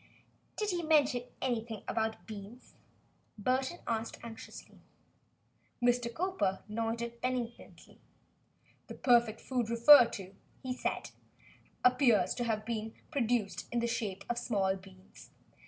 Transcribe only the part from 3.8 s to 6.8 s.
asked anxiously. Mr. Cowper